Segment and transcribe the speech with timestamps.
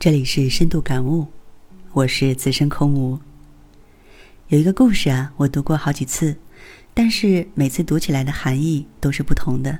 [0.00, 1.26] 这里是深度感悟，
[1.92, 3.18] 我是资深空无。
[4.48, 6.38] 有一个故事啊，我读过好几次，
[6.94, 9.78] 但是每次读起来的含义都是不同的，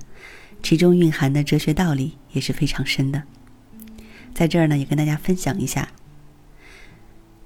[0.62, 3.22] 其中蕴含的哲学道理也是非常深的。
[4.34, 5.88] 在这儿呢，也跟大家分享一下。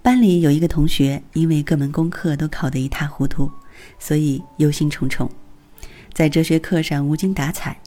[0.02, 3.48] 班里有一个同学，因为各门功课都考得一塌糊涂，
[4.00, 5.30] 所以忧心忡忡，
[6.12, 7.80] 在哲学课上无精打采。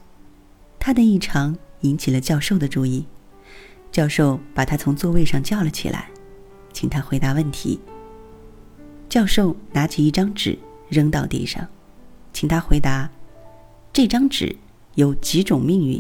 [0.80, 3.06] 他的异常引起了教授的注意。
[3.98, 6.08] 教授把他从座位上叫了起来，
[6.72, 7.80] 请他回答问题。
[9.10, 10.56] 教授拿起一张纸
[10.88, 11.68] 扔到地上，
[12.32, 13.10] 请他回答：
[13.92, 14.56] 这张纸
[14.94, 16.00] 有几种命运？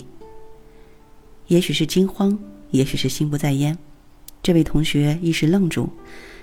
[1.47, 2.37] 也许是惊慌，
[2.69, 3.75] 也许是心不在焉。
[4.43, 5.89] 这位同学一时愣住，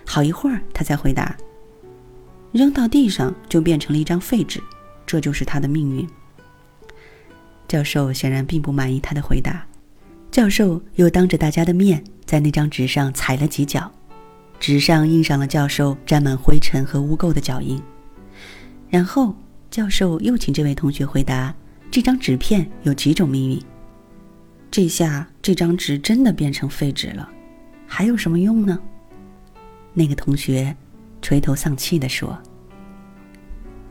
[0.05, 1.37] 好一会儿他才回答：
[2.51, 4.61] 扔到地上就变成了一张废纸，
[5.07, 6.05] 这就是他的命运。
[7.69, 9.65] 教授显然并不满意他的回答。
[10.35, 13.89] 教授又当着大家的面在那张纸上踩了几脚，
[14.59, 17.81] 纸上印上了教授沾满灰尘和污垢的脚印。
[18.91, 19.33] 然后
[19.71, 21.55] 教授又请这位同学回答：
[21.89, 23.63] 这张纸片有几种命运？
[24.73, 27.31] 这下这张纸真的变成废纸了，
[27.87, 28.77] 还有什么用呢？
[29.93, 30.77] 那个同学
[31.23, 32.37] 垂头丧气地说。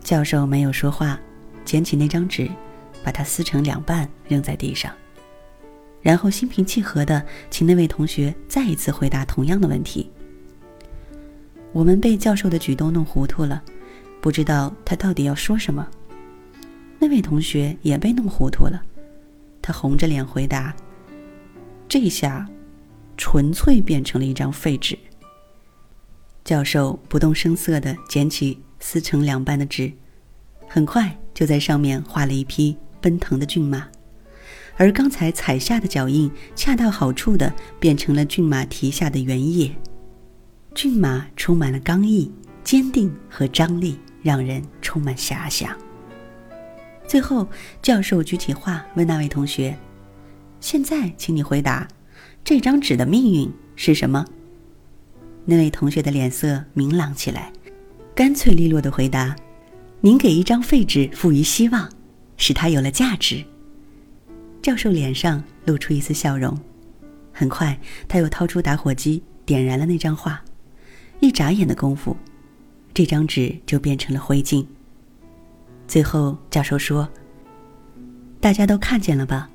[0.02, 1.18] 教授没有说话，
[1.64, 2.50] 捡起那张纸，
[3.02, 4.92] 把它撕成两半扔在地上。
[6.04, 10.12] 然后心平气和的请那位同学再一次回答同样的问题。
[11.72, 13.64] 我们被教授的举动弄糊涂了，
[14.22, 15.88] 不知道他到底要说什么。
[17.00, 18.80] 那位同学也被弄糊涂了，
[19.62, 20.76] 他红着脸回答
[21.90, 22.48] ：“这下，
[23.18, 25.00] 纯粹变成了一张废纸。”
[26.44, 29.92] 教授不动声色的捡起撕成两半的纸，
[30.68, 33.88] 很快就在上面画了一匹奔腾的骏马。
[34.76, 39.74] 而刚才踩下的脚印，恰到好处的变成了骏马蹄下的原野。
[40.74, 42.32] 骏马充满了刚毅、
[42.64, 45.78] 坚定和张力，让人充满遐想。
[47.06, 47.48] 最后，
[47.82, 49.78] 教授举起画问那位同学
[50.60, 51.88] ：“现在，请你回答，
[52.44, 54.26] 这张纸的命运是什么？”
[55.46, 57.54] 那位同学的脸色明朗起来，
[58.16, 59.36] 干脆利落的回答
[60.02, 61.88] ：“您给一张废纸赋予希望，
[62.38, 63.46] 使它有了价值。”
[64.64, 66.58] 教授脸上露出一丝笑容，
[67.34, 70.42] 很快他又掏出打火机点燃了那张画，
[71.20, 72.16] 一眨眼的功夫，
[72.94, 74.66] 这张纸就变成了灰烬。
[75.86, 77.10] 最后，教授说
[78.40, 79.50] ：“大家都看见了吧？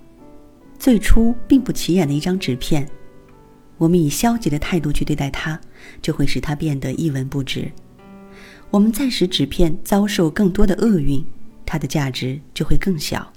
[0.79, 2.87] 最初并不起眼的一张纸片，
[3.79, 5.59] 我们以消极的态度去对待它，
[6.03, 7.73] 就会使它变得一文不值。
[8.71, 11.25] 我们再使纸片遭受更多的厄运，
[11.65, 13.33] 它的价值就会更小。”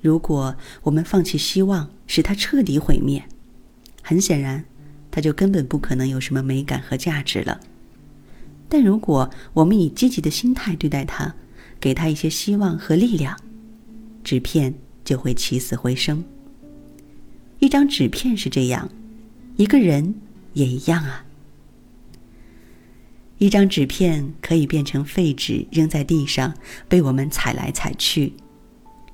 [0.00, 3.24] 如果我们放弃希望，使它彻底毁灭，
[4.02, 4.64] 很显然，
[5.10, 7.60] 它就根本不可能有什么美感和价值了。
[8.68, 11.34] 但如果我们以积极的心态对待它，
[11.80, 13.36] 给它一些希望和力量，
[14.22, 14.74] 纸片
[15.04, 16.24] 就会起死回生。
[17.58, 18.90] 一张纸片是这样，
[19.56, 20.14] 一个人
[20.52, 21.24] 也一样啊。
[23.38, 26.54] 一张纸片可以变成废纸，扔在地上，
[26.88, 28.32] 被我们踩来踩去。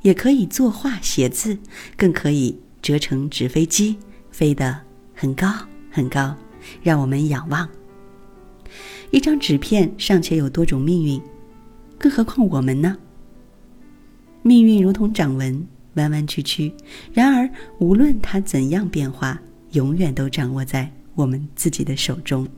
[0.02, 1.56] 也可以作画写字，
[1.96, 3.96] 更可以折成纸飞机，
[4.30, 4.78] 飞得
[5.14, 5.52] 很高
[5.90, 6.34] 很高，
[6.82, 7.68] 让我们仰望。
[9.10, 11.20] 一张纸片尚且有多种命运，
[11.98, 12.96] 更何况我们呢？
[14.42, 16.72] 命运如同掌纹，弯弯曲曲，
[17.12, 17.48] 然而
[17.78, 19.40] 无论它怎样变化，
[19.72, 22.48] 永远都掌握在我们自己的手中。